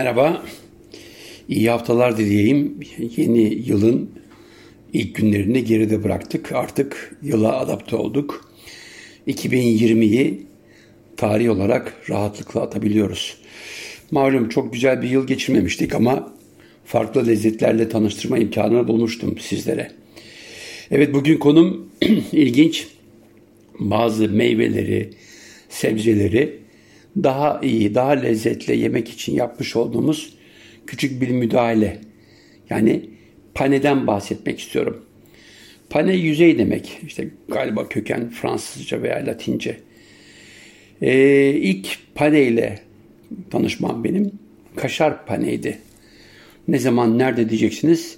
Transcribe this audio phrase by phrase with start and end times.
[0.00, 0.42] Merhaba,
[1.48, 2.80] iyi haftalar dileyeyim.
[3.16, 4.10] Yeni yılın
[4.92, 6.52] ilk günlerini geride bıraktık.
[6.52, 8.50] Artık yıla adapte olduk.
[9.28, 10.46] 2020'yi
[11.16, 13.36] tarih olarak rahatlıkla atabiliyoruz.
[14.10, 16.32] Malum çok güzel bir yıl geçirmemiştik ama
[16.84, 19.92] farklı lezzetlerle tanıştırma imkanını bulmuştum sizlere.
[20.90, 21.90] Evet bugün konum
[22.32, 22.86] ilginç.
[23.78, 25.10] Bazı meyveleri,
[25.68, 26.59] sebzeleri
[27.16, 30.34] daha iyi, daha lezzetli yemek için yapmış olduğumuz
[30.86, 31.98] küçük bir müdahale.
[32.70, 33.10] Yani
[33.54, 35.04] paneden bahsetmek istiyorum.
[35.90, 36.98] Pane yüzey demek.
[37.06, 39.76] İşte galiba köken Fransızca veya Latince.
[41.02, 42.78] Ee, ilk pane ile
[43.50, 44.30] tanışmam benim
[44.76, 45.78] kaşar paneydi.
[46.68, 48.16] Ne zaman nerede diyeceksiniz?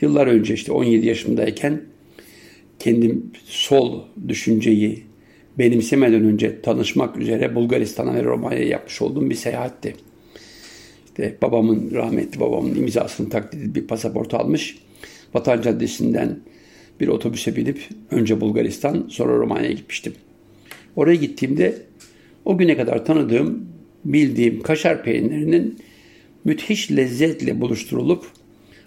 [0.00, 1.80] Yıllar önce işte 17 yaşımdayken
[2.78, 5.07] kendim sol düşünceyi
[5.58, 9.94] benimsemeden önce tanışmak üzere Bulgaristan'a ve Romanya'ya yapmış olduğum bir seyahatti.
[11.06, 14.78] İşte babamın, rahmetli babamın imzasını taklit bir pasaport almış.
[15.34, 16.38] Vatan Caddesi'nden
[17.00, 20.12] bir otobüse binip önce Bulgaristan sonra Romanya'ya gitmiştim.
[20.96, 21.74] Oraya gittiğimde
[22.44, 23.68] o güne kadar tanıdığım,
[24.04, 25.78] bildiğim kaşar peynirinin
[26.44, 28.26] müthiş lezzetle buluşturulup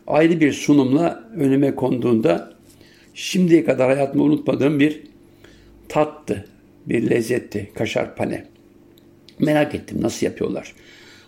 [0.08, 2.54] ayrı bir sunumla önüme konduğunda
[3.14, 5.02] şimdiye kadar hayatımda unutmadığım bir
[5.90, 6.46] tattı,
[6.86, 8.46] bir lezzetti kaşar pane.
[9.40, 10.76] Merak ettim nasıl yapıyorlar.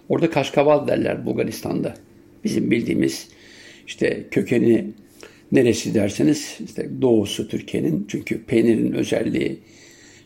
[0.10, 1.94] Orada kaşkaval derler Bulgaristan'da.
[2.44, 3.28] Bizim bildiğimiz
[3.88, 4.88] işte kökeni
[5.52, 8.06] neresi derseniz işte doğusu Türkiye'nin.
[8.08, 9.60] Çünkü peynirin özelliği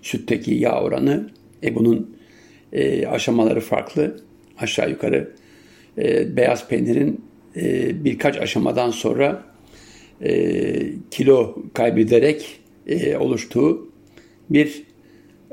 [0.02, 1.30] sütteki yağ oranı.
[1.64, 2.17] E bunun
[2.73, 4.20] e, aşamaları farklı.
[4.58, 5.31] Aşağı yukarı
[5.98, 7.22] e, beyaz peynirin
[7.55, 9.44] e, birkaç aşamadan sonra
[10.22, 10.73] e,
[11.11, 13.92] kilo kaybederek e, oluştuğu
[14.50, 14.83] bir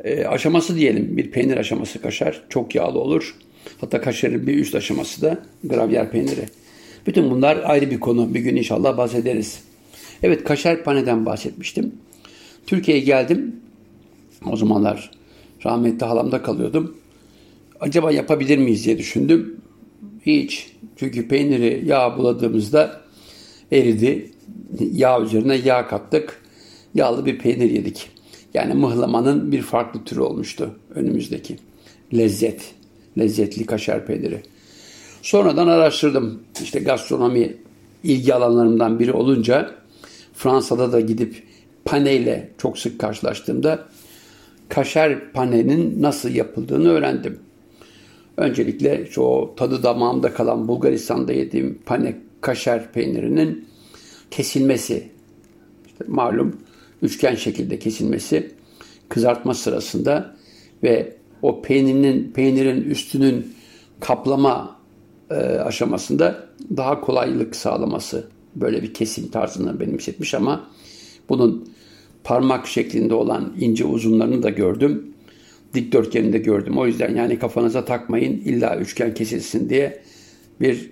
[0.05, 1.17] e, aşaması diyelim.
[1.17, 2.43] Bir peynir aşaması kaşar.
[2.49, 3.37] Çok yağlı olur.
[3.81, 6.49] Hatta kaşarın bir üst aşaması da gravyer peyniri.
[7.07, 8.35] Bütün bunlar ayrı bir konu.
[8.35, 9.63] Bir gün inşallah bahsederiz.
[10.23, 11.95] Evet kaşar paneden bahsetmiştim.
[12.67, 13.57] Türkiye'ye geldim.
[14.51, 15.11] O zamanlar
[15.65, 16.97] rahmetli halamda kalıyordum.
[17.81, 19.57] Acaba yapabilir miyiz diye düşündüm.
[20.27, 20.71] Hiç.
[20.97, 23.01] Çünkü peyniri yağ buladığımızda
[23.73, 24.31] eridi.
[24.93, 26.43] Yağ üzerine yağ kattık.
[26.95, 28.14] Yağlı bir peynir yedik.
[28.55, 31.57] Yani mıhlamanın bir farklı türü olmuştu önümüzdeki.
[32.15, 32.75] Lezzet.
[33.19, 34.43] Lezzetli kaşar peyniri.
[35.23, 36.43] Sonradan araştırdım.
[36.63, 37.57] İşte gastronomi
[38.05, 39.75] ilgi alanlarımdan biri olunca
[40.35, 41.43] Fransa'da da gidip
[41.85, 43.85] paneyle çok sık karşılaştığımda
[44.69, 47.39] kaşar panenin nasıl yapıldığını öğrendim.
[48.37, 53.69] Öncelikle şu tadı damağımda kalan Bulgaristan'da yediğim pane kaşar peynirinin
[54.31, 55.09] kesilmesi.
[55.87, 56.57] İşte malum
[57.05, 58.51] üçgen şekilde kesilmesi
[59.09, 60.37] kızartma sırasında
[60.83, 63.55] ve o peynirin peynirin üstünün
[64.01, 64.77] kaplama
[65.31, 70.71] e, aşamasında daha kolaylık sağlaması böyle bir kesim tarzını benimsetmiş ama
[71.29, 71.69] bunun
[72.25, 75.07] parmak şeklinde olan ince uzunlarını da gördüm.
[75.75, 76.79] Dikdörtgenini de gördüm.
[76.79, 80.03] O yüzden yani kafanıza takmayın illa üçgen kesilsin diye
[80.61, 80.91] bir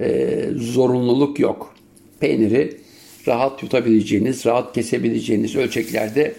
[0.00, 1.74] e, zorunluluk yok.
[2.20, 2.80] Peyniri
[3.28, 6.34] rahat yutabileceğiniz, rahat kesebileceğiniz ölçeklerde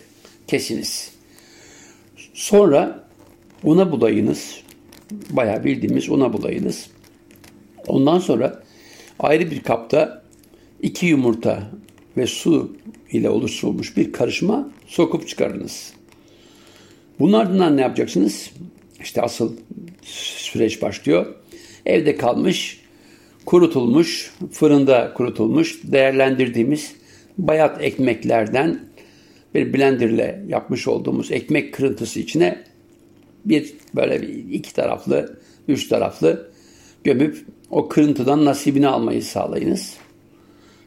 [0.47, 1.11] kesiniz.
[2.33, 3.07] Sonra
[3.63, 4.61] una bulayınız.
[5.29, 6.89] Bayağı bildiğimiz una bulayınız.
[7.87, 8.63] Ondan sonra
[9.19, 10.23] ayrı bir kapta
[10.81, 11.71] iki yumurta
[12.17, 12.77] ve su
[13.11, 15.93] ile oluşturulmuş bir karışma sokup çıkarınız.
[17.19, 18.51] Bunun ne yapacaksınız?
[19.01, 19.53] İşte asıl
[20.01, 21.35] süreç başlıyor.
[21.85, 22.81] Evde kalmış,
[23.47, 26.95] kurutulmuş, fırında kurutulmuş, değerlendirdiğimiz
[27.37, 28.79] bayat ekmeklerden
[29.55, 32.63] bir blenderle yapmış olduğumuz ekmek kırıntısı içine
[33.45, 36.51] bir böyle bir iki taraflı, üç taraflı
[37.03, 39.93] gömüp o kırıntıdan nasibini almayı sağlayınız.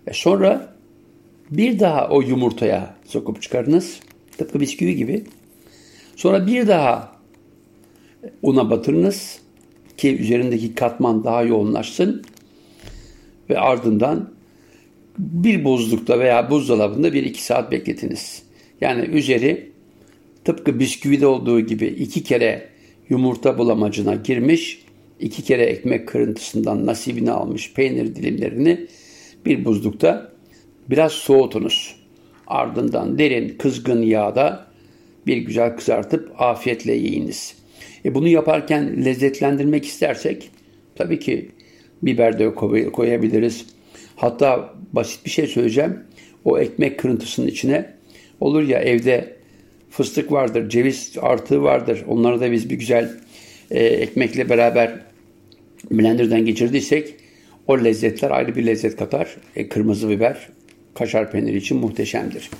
[0.06, 0.76] Ve sonra
[1.50, 4.00] bir daha o yumurtaya sokup çıkarınız.
[4.38, 5.24] Tıpkı bisküvi gibi.
[6.16, 7.12] Sonra bir daha
[8.42, 9.40] una batırınız
[9.96, 12.22] ki üzerindeki katman daha yoğunlaşsın
[13.50, 14.30] ve ardından
[15.18, 18.42] bir buzlukta veya buzdolabında bir iki saat bekletiniz.
[18.80, 19.70] Yani üzeri
[20.44, 22.68] tıpkı bisküvide olduğu gibi iki kere
[23.08, 24.82] yumurta bulamacına girmiş,
[25.20, 28.86] iki kere ekmek kırıntısından nasibini almış peynir dilimlerini
[29.46, 30.32] bir buzlukta
[30.90, 31.96] biraz soğutunuz.
[32.46, 34.66] Ardından derin kızgın yağda
[35.26, 37.54] bir güzel kızartıp afiyetle yiyiniz.
[38.04, 40.50] E bunu yaparken lezzetlendirmek istersek
[40.94, 41.50] tabii ki
[42.02, 42.54] biber de
[42.92, 43.66] koyabiliriz.
[44.16, 45.98] Hatta basit bir şey söyleyeceğim.
[46.44, 47.90] O ekmek kırıntısının içine
[48.40, 49.36] olur ya evde
[49.90, 52.04] fıstık vardır, ceviz artığı vardır.
[52.08, 53.10] Onları da biz bir güzel
[53.70, 55.00] e, ekmekle beraber
[55.90, 57.14] blenderdan geçirdiysek
[57.66, 59.36] o lezzetler ayrı bir lezzet katar.
[59.56, 60.48] E, kırmızı biber
[60.94, 62.50] kaşar peyniri için muhteşemdir.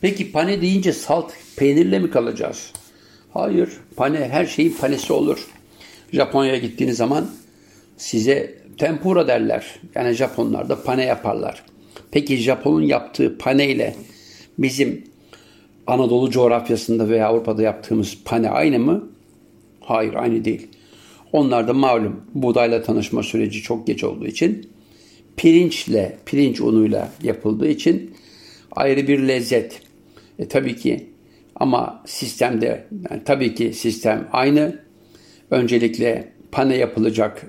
[0.00, 2.72] Peki pane deyince salt peynirle mi kalacağız?
[3.32, 3.68] Hayır.
[3.96, 5.46] Pane her şeyin panesi olur.
[6.12, 7.30] Japonya'ya gittiğiniz zaman
[7.96, 9.66] size tempura derler.
[9.94, 11.62] Yani Japonlar da pane yaparlar.
[12.10, 13.94] Peki Japon'un yaptığı pane ile
[14.58, 15.04] bizim
[15.86, 19.08] Anadolu coğrafyasında veya Avrupa'da yaptığımız pane aynı mı?
[19.80, 20.68] Hayır aynı değil.
[21.32, 24.70] Onlar da malum buğdayla tanışma süreci çok geç olduğu için
[25.36, 28.14] pirinçle, pirinç unuyla yapıldığı için
[28.72, 29.80] ayrı bir lezzet.
[30.38, 31.06] E, tabii ki
[31.54, 34.86] ama sistemde yani tabii ki sistem aynı.
[35.50, 37.46] Öncelikle pane yapılacak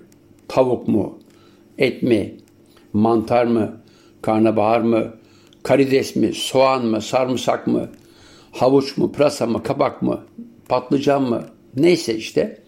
[0.48, 1.20] tavuk mu,
[1.78, 2.36] et mi,
[2.94, 3.82] mantar mı,
[4.22, 5.14] karnabahar mı,
[5.64, 7.90] karides mi, soğan mı, sarımsak mı,
[8.52, 10.22] havuç mu, pırasa mı, kabak mı,
[10.70, 11.44] patlıcan mı
[11.76, 12.64] neyse işte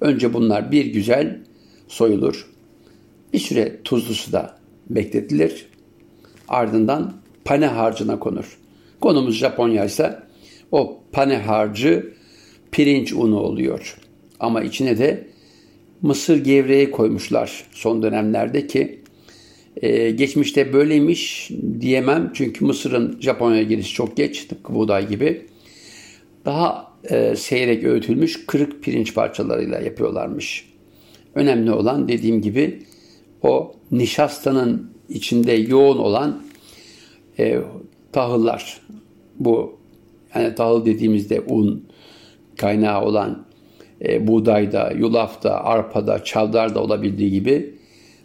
[0.00, 1.40] önce bunlar bir güzel
[1.88, 2.50] soyulur.
[3.32, 4.58] Bir süre tuzlu suda
[4.90, 5.66] bekletilir.
[6.48, 7.12] Ardından
[7.44, 8.58] pane harcına konur.
[9.00, 10.22] Konumuz Japonya ise
[10.72, 12.14] o pane harcı
[12.72, 13.98] pirinç unu oluyor.
[14.40, 15.28] Ama içine de
[16.04, 19.00] mısır gevreği koymuşlar son dönemlerde ki
[19.76, 22.30] e, geçmişte böyleymiş diyemem.
[22.34, 25.46] Çünkü mısırın Japonya'ya girişi çok geç tıpkı buğday gibi.
[26.44, 30.72] Daha e, seyrek öğütülmüş kırık pirinç parçalarıyla yapıyorlarmış.
[31.34, 32.82] Önemli olan dediğim gibi
[33.42, 36.42] o nişastanın içinde yoğun olan
[37.38, 37.58] e,
[38.12, 38.80] tahıllar.
[39.38, 39.78] Bu
[40.34, 41.84] yani tahıl dediğimizde un
[42.56, 43.53] kaynağı olan
[44.08, 47.74] e, buğdayda, yulafta, arpada, çavdarda olabildiği gibi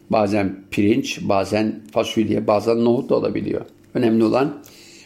[0.09, 3.61] bazen pirinç, bazen fasulye, bazen nohut da olabiliyor.
[3.93, 4.63] Önemli olan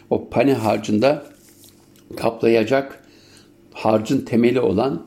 [0.10, 1.26] o pane harcında
[2.16, 3.04] kaplayacak
[3.74, 5.06] harcın temeli olan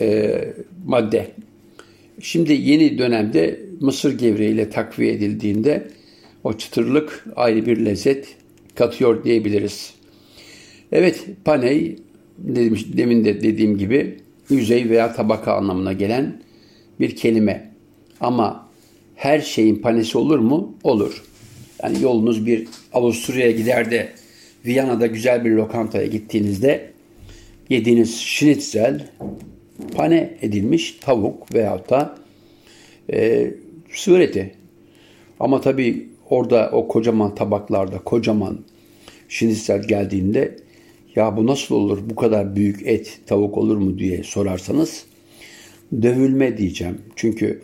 [0.00, 0.38] e,
[0.86, 1.30] madde.
[2.20, 5.88] Şimdi yeni dönemde mısır gevreğiyle takviye edildiğinde
[6.44, 8.36] o çıtırlık ayrı bir lezzet
[8.74, 9.94] katıyor diyebiliriz.
[10.92, 11.96] Evet, paney
[12.38, 14.16] demiş, demin de dediğim gibi
[14.50, 16.42] yüzey veya tabaka anlamına gelen
[17.00, 17.70] bir kelime.
[18.20, 18.68] Ama
[19.16, 20.74] her şeyin panesi olur mu?
[20.84, 21.24] Olur.
[21.82, 24.12] Yani yolunuz bir Avusturya'ya gider de
[24.66, 26.90] Viyana'da güzel bir lokantaya gittiğinizde
[27.68, 29.08] yediğiniz schnitzel
[29.94, 32.18] pane edilmiş tavuk veyahut da
[33.12, 33.50] e,
[33.92, 34.54] sığır eti.
[35.40, 38.58] Ama tabii orada o kocaman tabaklarda kocaman
[39.28, 40.56] schnitzel geldiğinde
[41.16, 45.04] ya bu nasıl olur bu kadar büyük et tavuk olur mu diye sorarsanız
[46.02, 46.98] dövülme diyeceğim.
[47.16, 47.62] Çünkü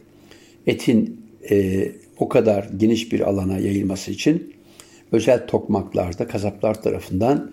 [0.66, 1.20] etin
[1.50, 1.88] e,
[2.18, 4.54] o kadar geniş bir alana yayılması için
[5.12, 7.52] özel tokmaklarda kasaplar tarafından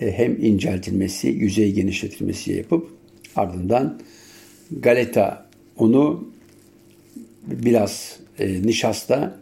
[0.00, 2.90] e, hem inceltilmesi, yüzey genişletilmesi yapıp
[3.36, 4.00] ardından
[4.70, 5.46] galeta
[5.78, 6.28] unu
[7.46, 9.38] biraz e, nişasta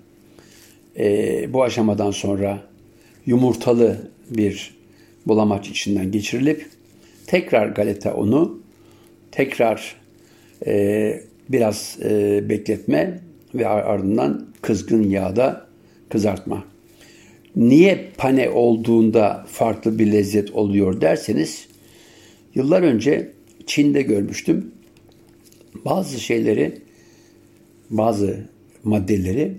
[0.98, 2.62] e, bu aşamadan sonra
[3.26, 4.77] yumurtalı bir
[5.26, 6.66] bulamaç içinden geçirilip
[7.26, 8.60] tekrar galeta unu
[9.32, 9.96] tekrar
[10.66, 13.20] e, biraz e, bekletme
[13.54, 15.66] ve ardından kızgın yağda
[16.08, 16.64] kızartma.
[17.56, 21.68] Niye pane olduğunda farklı bir lezzet oluyor derseniz
[22.54, 23.32] yıllar önce
[23.66, 24.70] Çin'de görmüştüm.
[25.84, 26.78] Bazı şeyleri
[27.90, 28.48] bazı
[28.84, 29.54] maddeleri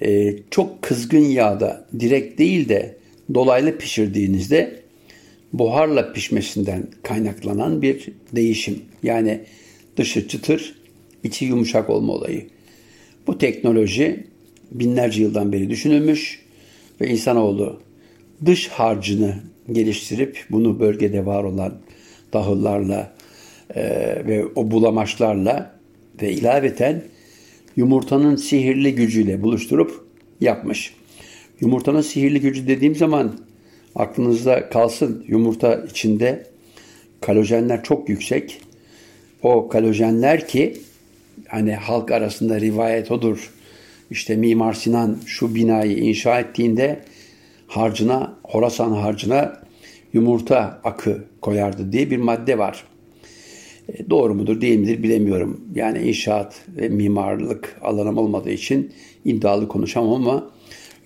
[0.00, 2.96] e, çok kızgın yağda direkt değil de
[3.34, 4.80] dolaylı pişirdiğinizde
[5.52, 8.82] buharla pişmesinden kaynaklanan bir değişim.
[9.02, 9.40] Yani
[9.96, 10.74] dışı çıtır,
[11.22, 12.46] içi yumuşak olma olayı.
[13.26, 14.26] Bu teknoloji
[14.70, 16.40] binlerce yıldan beri düşünülmüş
[17.00, 17.80] ve insanoğlu
[18.46, 19.34] dış harcını
[19.72, 21.74] geliştirip bunu bölgede var olan
[22.32, 23.14] tahıllarla
[23.74, 23.82] e,
[24.26, 25.78] ve o bulamaçlarla
[26.22, 27.02] ve ilaveten
[27.76, 30.04] yumurtanın sihirli gücüyle buluşturup
[30.40, 30.94] yapmış.
[31.64, 33.32] Yumurtanın sihirli gücü dediğim zaman
[33.94, 36.46] aklınızda kalsın yumurta içinde
[37.20, 38.60] kalojenler çok yüksek.
[39.42, 40.76] O kalojenler ki
[41.48, 43.52] hani halk arasında rivayet odur.
[44.10, 47.00] İşte Mimar Sinan şu binayı inşa ettiğinde
[47.66, 49.62] harcına, Horasan harcına
[50.12, 52.84] yumurta akı koyardı diye bir madde var.
[53.88, 55.60] E, doğru mudur değil midir bilemiyorum.
[55.74, 58.92] Yani inşaat ve mimarlık alanım olmadığı için
[59.24, 60.53] iddialı konuşamam ama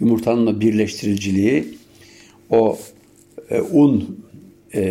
[0.00, 1.64] yumurtanın birleştiriciliği
[2.50, 2.78] o
[3.50, 4.25] e, un
[4.75, 4.83] e,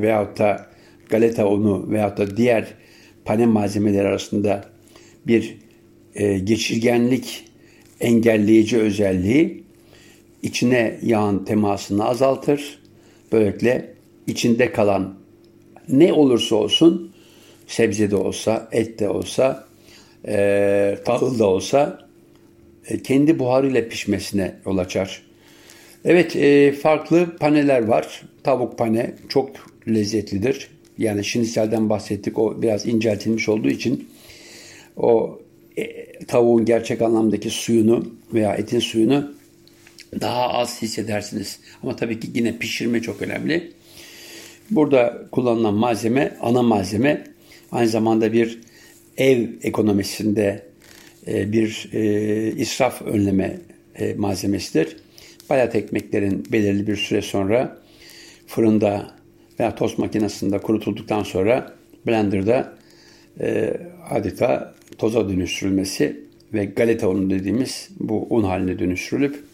[0.00, 0.66] veyahut da
[1.08, 2.74] galeta unu veyahut da diğer
[3.24, 4.64] pane malzemeleri arasında
[5.26, 5.56] bir
[6.14, 7.44] e, geçirgenlik
[8.00, 9.62] engelleyici özelliği
[10.42, 12.78] içine yağın temasını azaltır.
[13.32, 13.94] Böylelikle
[14.26, 15.14] içinde kalan
[15.88, 17.12] ne olursa olsun
[17.66, 19.64] sebze de olsa, et de olsa
[20.26, 22.09] e, tahıl da olsa
[23.04, 25.22] kendi buharıyla pişmesine yol açar.
[26.04, 28.22] Evet e, farklı paneler var.
[28.42, 29.50] Tavuk pane çok
[29.88, 30.68] lezzetlidir.
[30.98, 32.38] Yani şiniselden bahsettik.
[32.38, 34.08] O biraz inceltilmiş olduğu için
[34.96, 35.40] o
[35.76, 39.34] e, tavuğun gerçek anlamdaki suyunu veya etin suyunu
[40.20, 41.58] daha az hissedersiniz.
[41.82, 43.72] Ama tabii ki yine pişirme çok önemli.
[44.70, 47.24] Burada kullanılan malzeme, ana malzeme
[47.72, 48.60] aynı zamanda bir
[49.16, 50.69] ev ekonomisinde e,
[51.26, 53.58] bir e, israf önleme
[53.94, 54.96] e, malzemesidir.
[55.50, 57.78] Bayat ekmeklerin belirli bir süre sonra
[58.46, 59.10] fırında
[59.60, 61.74] veya tost makinesinde kurutulduktan sonra
[62.06, 62.74] blenderda
[64.10, 66.20] adeta toza dönüştürülmesi
[66.54, 69.44] ve galeta unu dediğimiz bu un haline dönüştürülüp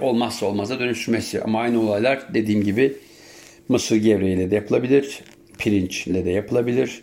[0.00, 1.42] olmazsa olmaza dönüştürmesi.
[1.42, 2.96] Ama aynı olaylar dediğim gibi
[3.68, 5.20] mısır gevreğiyle de yapılabilir,
[5.58, 7.02] pirinçle de yapılabilir,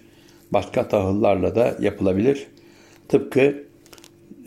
[0.52, 2.48] başka tahıllarla da yapılabilir.
[3.12, 3.64] Tıpkı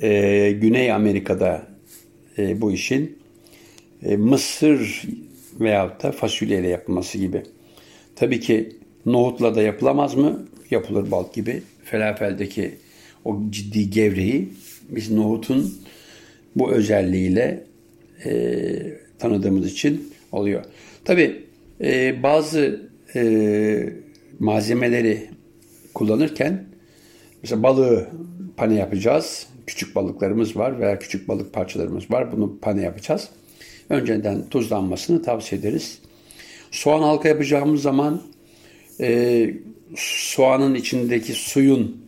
[0.03, 1.67] e, Güney Amerika'da
[2.39, 3.19] e, bu işin
[4.03, 5.03] e, mısır
[5.61, 7.43] veyahut da fasulyeyle yapılması gibi.
[8.17, 10.47] Tabii ki nohutla da yapılamaz mı?
[10.71, 11.63] Yapılır bal gibi.
[11.85, 12.75] Felafeldeki
[13.25, 14.49] o ciddi gevreği
[14.89, 15.75] biz nohutun
[16.57, 17.65] bu özelliğiyle
[18.25, 18.53] e,
[19.19, 20.65] tanıdığımız için oluyor.
[21.05, 21.45] Tabii
[21.81, 22.81] e, bazı
[23.15, 23.93] e,
[24.39, 25.31] malzemeleri
[25.95, 26.74] kullanırken
[27.45, 28.09] mesela balığı
[28.57, 29.47] pane yapacağız.
[29.67, 32.33] Küçük balıklarımız var veya küçük balık parçalarımız var.
[32.33, 33.29] Bunu pane yapacağız.
[33.91, 35.99] Önceden tuzlanmasını tavsiye ederiz.
[36.71, 38.23] Soğan halka yapacağımız zaman
[39.01, 39.51] e,
[39.97, 42.07] soğanın içindeki suyun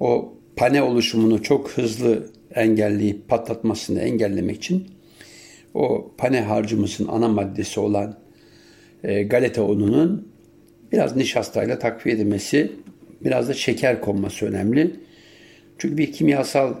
[0.00, 4.86] o pane oluşumunu çok hızlı engelleyip patlatmasını engellemek için
[5.74, 8.18] o pane harcımızın ana maddesi olan
[9.04, 10.28] e, galeta ununun
[10.92, 12.72] biraz nişastayla takviye edilmesi,
[13.26, 14.96] biraz da şeker konması önemli.
[15.78, 16.74] Çünkü bir kimyasal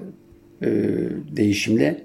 [0.62, 0.68] e,
[1.36, 2.02] değişimle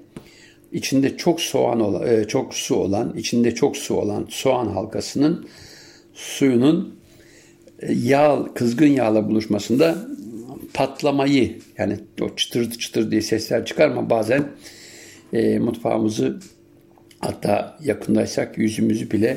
[0.72, 5.48] içinde çok soğan olan, e, çok su olan, içinde çok su olan soğan halkasının
[6.14, 6.94] suyunun
[7.80, 10.08] e, yağ, kızgın yağla buluşmasında
[10.74, 14.48] patlamayı yani o çıtır çıtır diye sesler çıkarma bazen
[15.32, 16.40] e, mutfağımızı
[17.18, 19.36] hatta yakındaysak yüzümüzü bile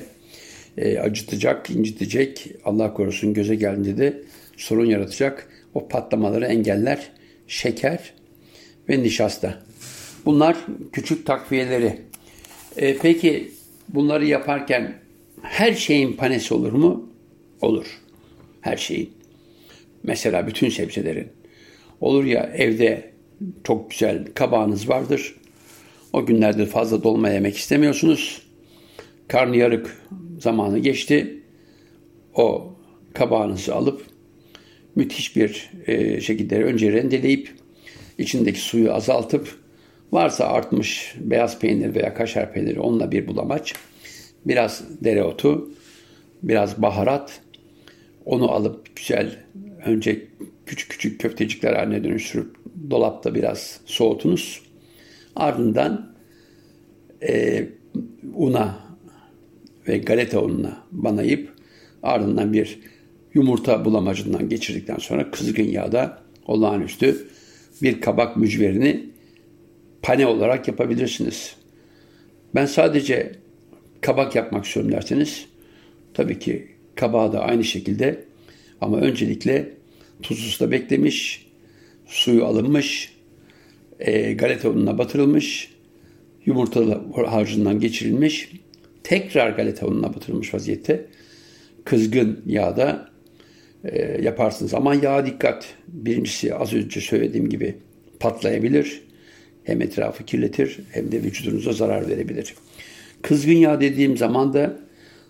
[0.77, 4.21] e, acıtacak, incitecek, Allah korusun göze geldiğinde de
[4.57, 5.49] sorun yaratacak.
[5.73, 7.11] O patlamaları engeller
[7.47, 8.13] şeker
[8.89, 9.63] ve nişasta.
[10.25, 10.57] Bunlar
[10.93, 12.01] küçük takviyeleri.
[12.77, 13.51] E, peki
[13.89, 14.93] bunları yaparken
[15.41, 17.09] her şeyin panesi olur mu?
[17.61, 18.01] Olur.
[18.61, 19.09] Her şeyin.
[20.03, 21.27] Mesela bütün sebzelerin.
[22.01, 23.11] Olur ya evde
[23.63, 25.35] çok güzel kabağınız vardır.
[26.13, 28.41] O günlerde fazla dolma yemek istemiyorsunuz.
[29.27, 30.01] Karnıyarık
[30.39, 31.41] zamanı geçti.
[32.35, 32.73] O
[33.13, 34.14] kabağınızı alıp
[34.95, 37.49] müthiş bir e, şekilde önce rendeleyip
[38.17, 39.59] içindeki suyu azaltıp
[40.11, 43.73] varsa artmış beyaz peynir veya kaşar peyniri onunla bir bulamaç
[44.45, 45.69] biraz dereotu
[46.43, 47.41] biraz baharat
[48.25, 49.35] onu alıp güzel
[49.85, 50.27] önce
[50.65, 52.55] küçük küçük köftecikler haline dönüştürüp
[52.89, 54.61] dolapta biraz soğutunuz.
[55.35, 56.15] Ardından
[57.21, 57.65] e,
[58.33, 58.79] una
[59.87, 61.53] ve galeta ununa banayıp
[62.03, 62.79] ardından bir
[63.35, 67.27] yumurta bulamacından geçirdikten sonra kızgın yağda olağanüstü
[67.81, 69.09] bir kabak mücverini
[70.01, 71.55] pane olarak yapabilirsiniz.
[72.55, 73.35] Ben sadece
[74.01, 75.45] kabak yapmak istiyorum derseniz
[76.13, 78.25] tabii ki kabağı da aynı şekilde
[78.81, 79.73] ama öncelikle
[80.21, 81.47] tuzlu beklemiş,
[82.05, 83.13] suyu alınmış,
[83.99, 85.71] e, galeta ununa batırılmış,
[86.45, 88.51] yumurta harcından geçirilmiş,
[89.03, 91.05] tekrar galeta ununa batırılmış vaziyette
[91.85, 93.14] kızgın yağda
[93.91, 94.73] e, yaparsınız.
[94.73, 95.73] Ama yağ dikkat.
[95.87, 97.75] Birincisi az önce söylediğim gibi
[98.19, 99.01] patlayabilir.
[99.63, 102.55] Hem etrafı kirletir hem de vücudunuza zarar verebilir.
[103.21, 104.79] Kızgın yağ dediğim zaman da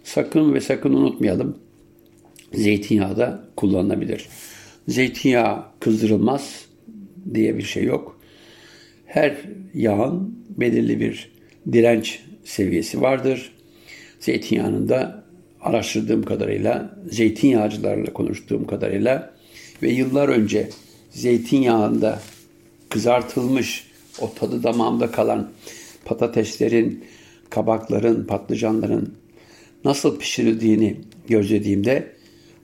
[0.03, 1.57] sakın ve sakın unutmayalım.
[2.53, 4.27] Zeytinyağı da kullanılabilir.
[4.88, 6.65] Zeytinyağı kızdırılmaz
[7.33, 8.19] diye bir şey yok.
[9.05, 9.35] Her
[9.74, 11.31] yağın belirli bir
[11.71, 13.51] direnç seviyesi vardır.
[14.19, 15.25] Zeytinyağının da
[15.65, 19.34] araştırdığım kadarıyla, zeytinyağcılarla konuştuğum kadarıyla
[19.84, 20.69] ve yıllar önce
[21.10, 22.19] zeytinyağında
[22.89, 23.88] kızartılmış
[24.22, 25.51] o tadı damağımda kalan
[26.05, 27.03] patateslerin,
[27.50, 29.13] kabakların, patlıcanların
[29.86, 32.07] nasıl pişirildiğini gözlediğimde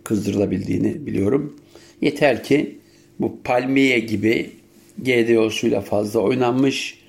[0.04, 1.56] kızdırılabildiğini biliyorum.
[2.02, 2.80] Yeter ki
[3.20, 4.52] bu palmiye gibi
[4.98, 7.02] GDO'suyla fazla oynanmış.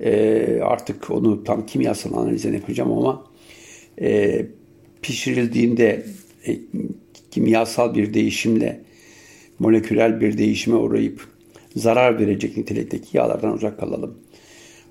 [0.00, 3.26] E, artık onu tam kimyasal analizini yapacağım ama
[4.00, 4.46] e,
[5.02, 6.06] pişirildiğinde
[6.46, 6.58] e,
[7.30, 8.80] kimyasal bir değişimle
[9.58, 11.26] moleküler bir değişime uğrayıp
[11.76, 14.18] zarar verecek nitelikteki yağlardan uzak kalalım.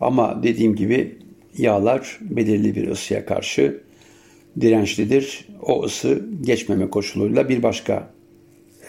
[0.01, 1.17] Ama dediğim gibi
[1.57, 3.81] yağlar belirli bir ısıya karşı
[4.61, 5.47] dirençlidir.
[5.61, 8.13] O ısı geçmeme koşuluyla bir başka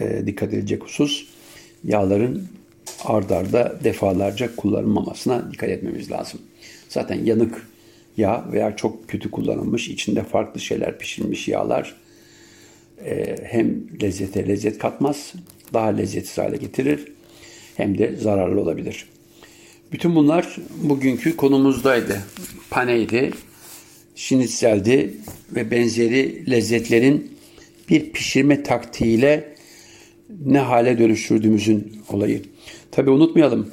[0.00, 1.26] e, dikkat edilecek husus
[1.84, 2.42] yağların
[3.04, 6.40] ardarda defalarca kullanılmamasına dikkat etmemiz lazım.
[6.88, 7.66] Zaten yanık
[8.16, 11.96] yağ veya çok kötü kullanılmış, içinde farklı şeyler pişirilmiş yağlar
[13.04, 15.32] e, hem lezzete lezzet katmaz,
[15.72, 17.12] daha lezzetsiz hale getirir
[17.76, 19.06] hem de zararlı olabilir.
[19.92, 22.20] Bütün bunlar bugünkü konumuzdaydı.
[22.70, 23.30] Paneydi,
[24.14, 25.14] şinitzeldi
[25.54, 27.38] ve benzeri lezzetlerin
[27.88, 29.54] bir pişirme taktiğiyle
[30.46, 32.42] ne hale dönüştürdüğümüzün olayı.
[32.90, 33.70] Tabi unutmayalım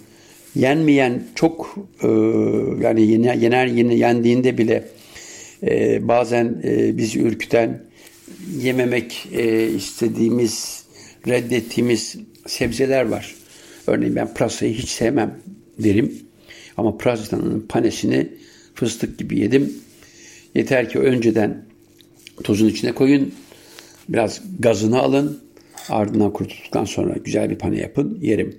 [0.60, 2.08] yenmeyen çok e,
[2.84, 4.84] yani yener, yener yendiğinde bile
[5.64, 7.84] e, bazen e, bizi ürküten
[8.62, 10.84] yememek e, istediğimiz
[11.28, 12.16] reddettiğimiz
[12.48, 13.36] sebzeler var.
[13.88, 15.40] Örneğin ben pırasayı hiç sevmem
[15.80, 16.14] derim.
[16.78, 18.28] Ama pırasanın panesini
[18.76, 19.74] fıstık gibi yedim.
[20.56, 21.66] Yeter ki önceden
[22.44, 23.34] tozun içine koyun.
[24.10, 25.40] Biraz gazını alın.
[25.90, 28.18] Ardından kurtulduktan sonra güzel bir pane yapın.
[28.22, 28.56] Yerim.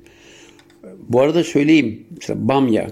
[1.08, 2.06] Bu arada söyleyeyim.
[2.16, 2.90] Mesela bamya.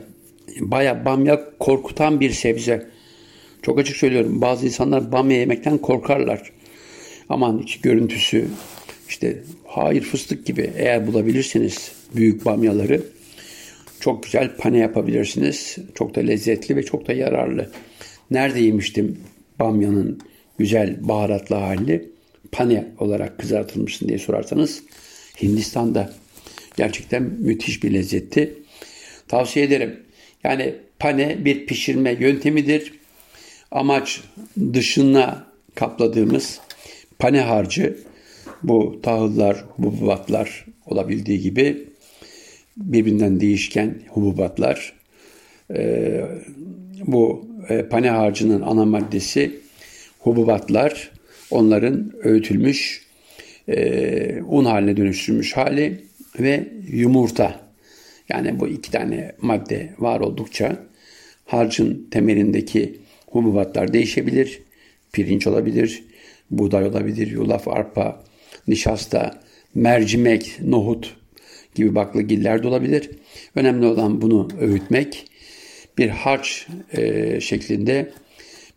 [0.60, 2.86] Baya bamya korkutan bir sebze.
[3.62, 4.40] Çok açık söylüyorum.
[4.40, 6.52] Bazı insanlar bamya yemekten korkarlar.
[7.28, 8.48] Aman hiç görüntüsü
[9.08, 13.02] işte hayır fıstık gibi eğer bulabilirsiniz büyük bamyaları
[14.00, 15.76] çok güzel pane yapabilirsiniz.
[15.94, 17.70] Çok da lezzetli ve çok da yararlı.
[18.30, 19.18] Nerede yemiştim
[19.60, 20.20] bamyanın
[20.58, 22.10] güzel baharatlı hali?
[22.52, 24.82] Pane olarak kızartılmışsın diye sorarsanız
[25.42, 26.12] Hindistan'da
[26.78, 28.54] gerçekten müthiş bir lezzetti.
[29.28, 30.00] Tavsiye ederim.
[30.44, 32.92] Yani pane bir pişirme yöntemidir.
[33.70, 34.20] Amaç
[34.72, 36.60] dışına kapladığımız
[37.18, 37.98] pane harcı
[38.62, 41.88] bu tahıllar, hububatlar olabildiği gibi
[42.76, 44.92] birbirinden değişken hububatlar.
[45.74, 46.20] E,
[47.06, 49.60] bu e, pane harcının ana maddesi
[50.18, 51.10] hububatlar,
[51.50, 53.06] onların öğütülmüş,
[53.68, 56.08] e, un haline dönüştürülmüş hali
[56.40, 57.68] ve yumurta.
[58.28, 60.86] Yani bu iki tane madde var oldukça
[61.46, 64.60] harcın temelindeki hububatlar değişebilir.
[65.12, 66.04] Pirinç olabilir,
[66.50, 68.24] buğday olabilir, yulaf, arpa,
[68.68, 69.40] nişasta,
[69.74, 71.16] mercimek, nohut
[71.74, 73.10] gibi baklagiller de olabilir.
[73.54, 75.24] Önemli olan bunu öğütmek.
[75.98, 78.12] Bir harç e, şeklinde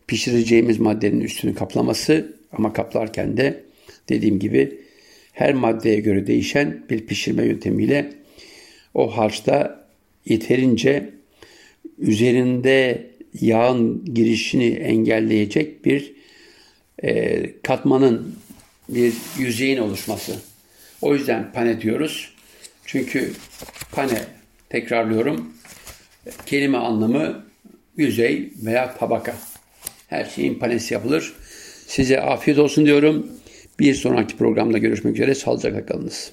[0.08, 3.64] pişireceğimiz maddenin üstünü kaplaması ama kaplarken de
[4.10, 4.82] dediğim gibi
[5.32, 8.14] her maddeye göre değişen bir pişirme yöntemiyle
[8.94, 9.86] o harçta
[10.26, 11.10] yeterince
[12.00, 13.08] üzerinde
[13.42, 16.14] yağın girişini engelleyecek bir
[17.04, 18.36] e, katmanın
[18.90, 20.36] bir yüzeyin oluşması.
[21.02, 22.34] O yüzden pane diyoruz.
[22.86, 23.32] Çünkü
[23.92, 24.22] pane
[24.70, 25.54] tekrarlıyorum
[26.46, 27.46] kelime anlamı
[27.98, 29.36] yüzey veya tabaka.
[30.08, 31.34] Her şeyin panesi yapılır.
[31.88, 33.28] Size afiyet olsun diyorum.
[33.80, 35.36] Bir sonraki programda görüşmek üzere.
[35.36, 36.32] Sağlıcakla kalınız.